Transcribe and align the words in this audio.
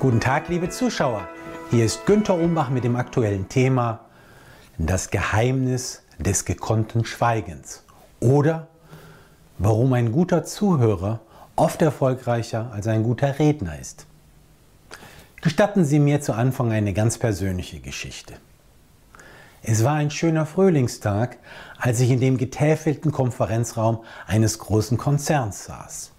Guten 0.00 0.20
Tag, 0.20 0.48
liebe 0.48 0.68
Zuschauer. 0.68 1.28
Hier 1.70 1.84
ist 1.84 2.06
Günter 2.06 2.34
Umbach 2.34 2.70
mit 2.70 2.84
dem 2.84 2.96
aktuellen 2.96 3.48
Thema 3.48 4.00
Das 4.78 5.10
Geheimnis 5.10 6.02
des 6.18 6.44
gekonnten 6.44 7.04
Schweigens 7.04 7.84
oder 8.20 8.68
warum 9.58 9.92
ein 9.92 10.12
guter 10.12 10.44
Zuhörer 10.44 11.20
oft 11.56 11.80
erfolgreicher 11.82 12.70
als 12.72 12.86
ein 12.86 13.02
guter 13.02 13.38
Redner 13.38 13.78
ist. 13.78 14.06
Gestatten 15.40 15.84
Sie 15.84 15.98
mir 15.98 16.20
zu 16.20 16.32
Anfang 16.32 16.72
eine 16.72 16.92
ganz 16.92 17.18
persönliche 17.18 17.80
Geschichte. 17.80 18.34
Es 19.62 19.84
war 19.84 19.94
ein 19.94 20.10
schöner 20.10 20.46
Frühlingstag, 20.46 21.38
als 21.78 22.00
ich 22.00 22.10
in 22.10 22.20
dem 22.20 22.36
getäfelten 22.36 23.12
Konferenzraum 23.12 24.02
eines 24.26 24.58
großen 24.58 24.98
Konzerns 24.98 25.64
saß. 25.64 26.12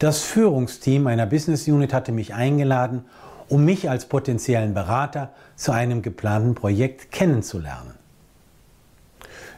Das 0.00 0.22
Führungsteam 0.22 1.06
einer 1.08 1.26
Business 1.26 1.68
Unit 1.68 1.92
hatte 1.92 2.10
mich 2.10 2.32
eingeladen, 2.32 3.04
um 3.50 3.66
mich 3.66 3.90
als 3.90 4.06
potenziellen 4.06 4.72
Berater 4.72 5.34
zu 5.56 5.72
einem 5.72 6.00
geplanten 6.00 6.54
Projekt 6.54 7.12
kennenzulernen. 7.12 7.92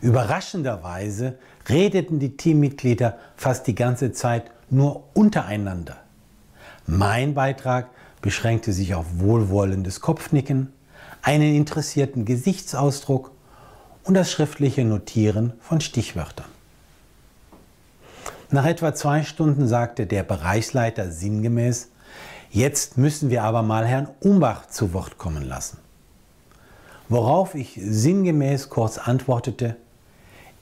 Überraschenderweise 0.01 1.39
redeten 1.69 2.19
die 2.19 2.37
Teammitglieder 2.37 3.19
fast 3.37 3.69
die 3.69 3.77
ganze 3.77 4.11
Zeit 4.11 4.51
nur 4.69 5.05
untereinander. 5.15 5.99
Mein 6.89 7.35
Beitrag 7.35 7.91
beschränkte 8.21 8.73
sich 8.73 8.97
auf 8.97 9.07
wohlwollendes 9.21 10.01
Kopfnicken, 10.01 10.73
einen 11.23 11.55
interessierten 11.55 12.25
Gesichtsausdruck 12.25 13.31
und 14.03 14.15
das 14.15 14.33
schriftliche 14.33 14.85
Notieren 14.85 15.53
von 15.61 15.81
Stichwörtern. 15.81 16.47
Nach 18.53 18.67
etwa 18.67 18.95
zwei 18.95 19.23
Stunden 19.23 19.67
sagte 19.67 20.05
der 20.05 20.25
Bereichsleiter 20.25 21.11
sinngemäß, 21.11 21.89
jetzt 22.51 22.99
müssen 22.99 23.31
wir 23.31 23.45
aber 23.45 23.63
mal 23.63 23.87
Herrn 23.87 24.09
Umbach 24.21 24.67
zu 24.67 24.93
Wort 24.93 25.17
kommen 25.17 25.43
lassen. 25.43 25.79
Worauf 27.09 27.55
ich 27.55 27.81
sinngemäß 27.83 28.69
kurz 28.69 28.99
antwortete, 28.99 29.77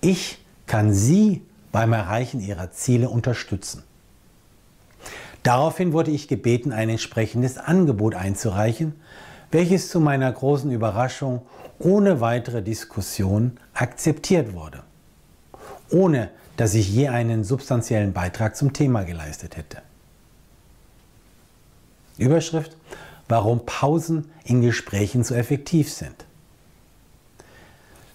ich 0.00 0.38
kann 0.68 0.94
Sie 0.94 1.42
beim 1.72 1.92
Erreichen 1.92 2.41
Ihrer 2.41 2.70
Ziele 2.70 3.08
unterstützen. 3.08 3.83
Daraufhin 5.42 5.92
wurde 5.92 6.12
ich 6.12 6.28
gebeten, 6.28 6.72
ein 6.72 6.91
entsprechendes 6.91 7.58
Angebot 7.58 8.14
einzureichen, 8.14 8.94
welches 9.50 9.88
zu 9.88 9.98
meiner 9.98 10.30
großen 10.30 10.70
Überraschung 10.70 11.42
ohne 11.80 12.20
weitere 12.20 12.62
Diskussion 12.62 13.58
akzeptiert 13.74 14.52
wurde, 14.52 14.84
ohne 15.91 16.30
dass 16.61 16.75
ich 16.75 16.92
je 16.92 17.08
einen 17.08 17.42
substanziellen 17.42 18.12
Beitrag 18.12 18.55
zum 18.55 18.75
Thema 18.75 19.05
geleistet 19.05 19.56
hätte. 19.56 19.80
Überschrift, 22.19 22.77
warum 23.28 23.64
Pausen 23.64 24.30
in 24.44 24.61
Gesprächen 24.61 25.25
so 25.25 25.34
effektiv 25.34 25.91
sind. 25.91 26.27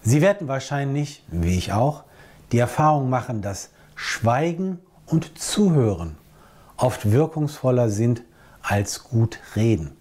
Sie 0.00 0.22
werden 0.22 0.46
wahrscheinlich, 0.46 1.24
wie 1.26 1.58
ich 1.58 1.72
auch, 1.72 2.04
die 2.52 2.58
Erfahrung 2.58 3.10
machen, 3.10 3.42
dass 3.42 3.70
Schweigen 3.96 4.78
und 5.06 5.36
Zuhören 5.36 6.16
oft 6.76 7.10
wirkungsvoller 7.10 7.90
sind 7.90 8.22
als 8.62 9.02
gut 9.02 9.40
reden. 9.56 9.96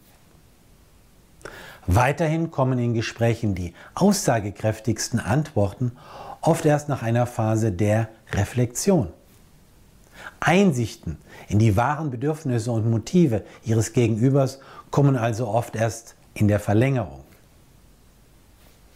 Weiterhin 1.88 2.50
kommen 2.50 2.80
in 2.80 2.94
Gesprächen 2.94 3.54
die 3.54 3.74
aussagekräftigsten 3.94 5.20
Antworten 5.20 5.92
oft 6.42 6.66
erst 6.66 6.90
nach 6.90 7.04
einer 7.04 7.28
Phase 7.28 7.72
der 7.72 8.10
Reflexion. 8.32 9.10
Einsichten 10.40 11.18
in 11.48 11.60
die 11.60 11.78
wahren 11.78 12.10
Bedürfnisse 12.10 12.72
und 12.72 12.90
Motive 12.90 13.44
ihres 13.64 13.94
Gegenübers 13.94 14.60
kommen 14.90 15.16
also 15.16 15.48
oft 15.48 15.76
erst 15.76 16.16
in 16.34 16.48
der 16.48 16.60
Verlängerung. 16.60 17.22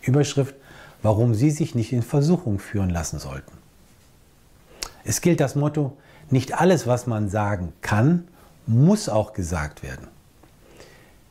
Überschrift, 0.02 0.56
warum 1.02 1.34
Sie 1.34 1.52
sich 1.52 1.76
nicht 1.76 1.92
in 1.92 2.02
Versuchung 2.04 2.60
führen 2.60 2.90
lassen 2.90 3.20
sollten. 3.20 3.52
Es 5.04 5.22
gilt 5.22 5.40
das 5.40 5.56
Motto, 5.56 5.96
nicht 6.30 6.60
alles, 6.60 6.88
was 6.88 7.08
man 7.08 7.30
sagen 7.30 7.74
kann, 7.82 8.28
muss 8.66 9.10
auch 9.10 9.34
gesagt 9.34 9.84
werden. 9.84 10.08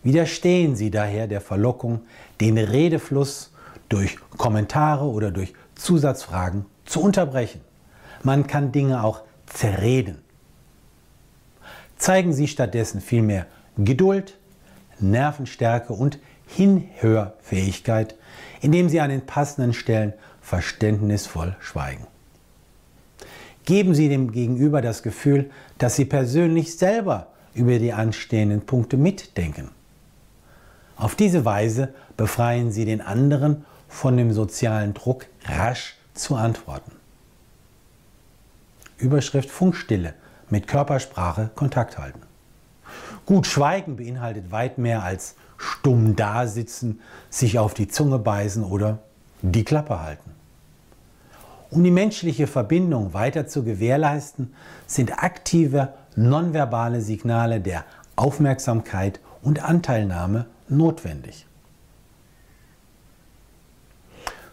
Widerstehen 0.09 0.75
Sie 0.75 0.91
daher 0.91 1.27
der 1.27 1.43
Verlockung, 1.43 2.01
den 2.41 2.57
Redefluss 2.57 3.53
durch 3.91 4.17
Kommentare 4.39 5.05
oder 5.05 5.31
durch 5.31 5.53
Zusatzfragen 5.75 6.65
zu 6.87 7.03
unterbrechen. 7.03 7.61
Man 8.23 8.47
kann 8.47 8.73
Dinge 8.73 9.05
auch 9.05 9.21
zerreden. 9.45 10.23
Zeigen 11.99 12.33
Sie 12.33 12.49
stattdessen 12.49 13.03
vielmehr 13.03 13.49
Geduld, 13.77 14.39
Nervenstärke 14.99 15.93
und 15.93 16.19
Hinhörfähigkeit, 16.47 18.15
indem 18.63 18.89
Sie 18.89 19.03
an 19.03 19.11
den 19.11 19.27
passenden 19.27 19.75
Stellen 19.75 20.15
verständnisvoll 20.41 21.55
schweigen. 21.61 22.07
Geben 23.67 23.95
Sie 23.95 24.09
dem 24.09 24.33
Gegenüber 24.33 24.81
das 24.81 25.03
Gefühl, 25.03 25.51
dass 25.77 25.97
Sie 25.97 26.07
persönlich 26.07 26.79
selber 26.79 27.27
über 27.53 27.79
die 27.79 27.93
anstehenden 27.93 28.63
Punkte 28.63 28.97
mitdenken. 28.97 29.69
Auf 30.99 31.15
diese 31.15 31.45
Weise 31.45 31.95
befreien 32.17 32.73
Sie 32.73 32.85
den 32.85 33.01
anderen 33.01 33.65
von 33.89 34.17
dem 34.17 34.33
sozialen 34.33 34.95
Druck, 34.95 35.27
rasch 35.45 35.97
zu 36.13 36.35
antworten. 36.35 36.93
Überschrift 38.99 39.49
Funkstille 39.49 40.15
mit 40.51 40.67
Körpersprache 40.67 41.51
Kontakt 41.55 41.99
halten. 41.99 42.21
Gut 43.27 43.47
Schweigen 43.47 43.97
beinhaltet 43.97 44.51
weit 44.51 44.79
mehr 44.79 45.05
als 45.05 45.37
stumm 45.57 46.17
dasitzen, 46.17 47.01
sich 47.31 47.59
auf 47.59 47.75
die 47.75 47.87
Zunge 47.87 48.19
beißen 48.19 48.65
oder 48.65 48.99
die 49.43 49.65
Klappe 49.65 50.01
halten. 50.01 50.31
Um 51.71 51.85
die 51.85 51.91
menschliche 51.91 52.47
Verbindung 52.47 53.13
weiter 53.13 53.47
zu 53.47 53.63
gewährleisten, 53.63 54.55
sind 54.87 55.23
aktive 55.23 55.93
nonverbale 56.17 57.03
Signale 57.03 57.61
der 57.61 57.85
Aufmerksamkeit 58.17 59.21
und 59.43 59.63
Anteilnahme 59.63 60.47
notwendig. 60.71 61.47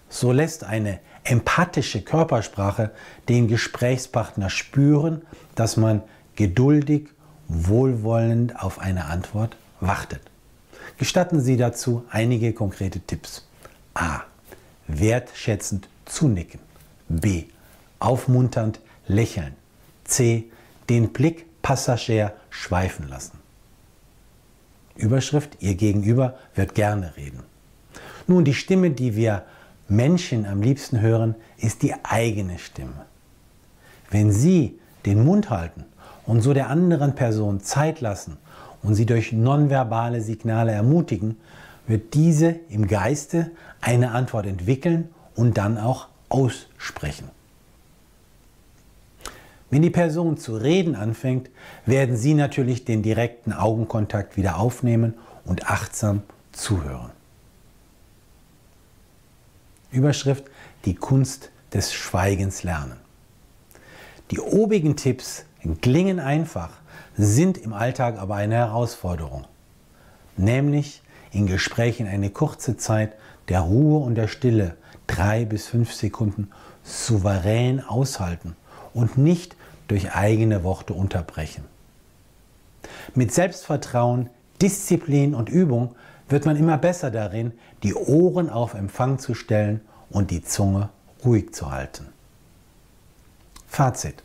So 0.09 0.31
lässt 0.31 0.63
eine 0.63 0.99
empathische 1.23 2.01
Körpersprache 2.01 2.91
den 3.27 3.47
Gesprächspartner 3.47 4.49
spüren, 4.49 5.23
dass 5.55 5.75
man 5.75 6.03
geduldig, 6.35 7.09
wohlwollend 7.47 8.61
auf 8.61 8.79
eine 8.79 9.05
Antwort 9.05 9.57
wartet. 9.79 10.21
Gestatten 10.97 11.41
Sie 11.41 11.57
dazu 11.57 12.05
einige 12.09 12.53
konkrete 12.53 12.99
Tipps. 12.99 13.47
A. 13.93 14.21
Wertschätzend 14.87 15.89
zunicken. 16.05 16.59
B. 17.09 17.45
Aufmunternd 17.99 18.79
lächeln. 19.07 19.55
C. 20.05 20.45
Den 20.89 21.11
Blick 21.11 21.45
Passagier 21.61 22.33
schweifen 22.49 23.09
lassen. 23.09 23.39
Überschrift, 24.95 25.57
Ihr 25.59 25.75
Gegenüber 25.75 26.35
wird 26.55 26.75
gerne 26.75 27.15
reden. 27.17 27.43
Nun, 28.27 28.43
die 28.43 28.53
Stimme, 28.53 28.91
die 28.91 29.15
wir 29.15 29.43
Menschen 29.87 30.45
am 30.45 30.61
liebsten 30.61 31.01
hören, 31.01 31.35
ist 31.57 31.83
die 31.83 31.93
eigene 32.03 32.57
Stimme. 32.57 33.05
Wenn 34.09 34.31
Sie 34.31 34.79
den 35.05 35.23
Mund 35.23 35.49
halten 35.49 35.85
und 36.25 36.41
so 36.41 36.53
der 36.53 36.69
anderen 36.69 37.15
Person 37.15 37.61
Zeit 37.61 38.01
lassen 38.01 38.37
und 38.81 38.95
sie 38.95 39.05
durch 39.05 39.31
nonverbale 39.31 40.21
Signale 40.21 40.71
ermutigen, 40.71 41.37
wird 41.87 42.13
diese 42.13 42.55
im 42.69 42.87
Geiste 42.87 43.51
eine 43.81 44.11
Antwort 44.11 44.47
entwickeln 44.47 45.09
und 45.35 45.57
dann 45.57 45.77
auch 45.77 46.07
aussprechen. 46.29 47.29
Wenn 49.69 49.81
die 49.81 49.89
Person 49.89 50.37
zu 50.37 50.55
reden 50.55 50.95
anfängt, 50.95 51.49
werden 51.85 52.17
Sie 52.17 52.33
natürlich 52.33 52.85
den 52.85 53.01
direkten 53.01 53.51
Augenkontakt 53.51 54.37
wieder 54.37 54.57
aufnehmen 54.57 55.15
und 55.43 55.69
achtsam 55.69 56.21
zuhören. 56.51 57.11
Überschrift 59.91 60.45
Die 60.85 60.95
Kunst 60.95 61.49
des 61.73 61.93
Schweigens 61.93 62.63
lernen. 62.63 62.97
Die 64.31 64.39
obigen 64.39 64.95
Tipps 64.95 65.45
klingen 65.81 66.19
einfach, 66.19 66.69
sind 67.17 67.57
im 67.57 67.73
Alltag 67.73 68.19
aber 68.19 68.35
eine 68.35 68.55
Herausforderung. 68.55 69.45
Nämlich 70.37 71.01
in 71.31 71.47
Gesprächen 71.47 72.07
eine 72.07 72.29
kurze 72.29 72.77
Zeit 72.77 73.13
der 73.49 73.61
Ruhe 73.61 74.03
und 74.05 74.15
der 74.15 74.27
Stille, 74.27 74.75
drei 75.07 75.45
bis 75.45 75.67
fünf 75.67 75.93
Sekunden, 75.93 76.51
souverän 76.83 77.83
aushalten 77.83 78.55
und 78.95 79.17
nicht 79.19 79.55
durch 79.87 80.13
eigene 80.13 80.63
Worte 80.63 80.95
unterbrechen. 80.95 81.63
Mit 83.13 83.31
Selbstvertrauen, 83.31 84.29
Disziplin 84.61 85.35
und 85.35 85.49
Übung 85.49 85.93
wird 86.27 86.45
man 86.45 86.55
immer 86.55 86.77
besser 86.79 87.11
darin, 87.11 87.51
die 87.83 87.93
Ohren 87.93 88.49
auf 88.49 88.73
Empfang 88.73 89.19
zu 89.19 89.35
stellen 89.35 89.81
und 90.09 90.31
die 90.31 90.43
Zunge 90.43 90.89
ruhig 91.23 91.53
zu 91.53 91.71
halten. 91.71 92.07
Fazit. 93.67 94.23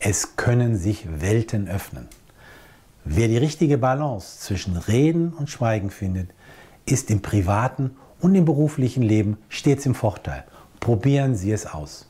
Es 0.00 0.36
können 0.36 0.76
sich 0.76 1.20
Welten 1.20 1.68
öffnen. 1.68 2.08
Wer 3.04 3.28
die 3.28 3.38
richtige 3.38 3.78
Balance 3.78 4.40
zwischen 4.40 4.76
Reden 4.76 5.32
und 5.32 5.48
Schweigen 5.48 5.90
findet, 5.90 6.30
ist 6.84 7.10
im 7.10 7.22
privaten 7.22 7.96
und 8.20 8.34
im 8.34 8.44
beruflichen 8.44 9.02
Leben 9.02 9.38
stets 9.48 9.86
im 9.86 9.94
Vorteil. 9.94 10.44
Probieren 10.80 11.36
Sie 11.36 11.52
es 11.52 11.66
aus. 11.66 12.09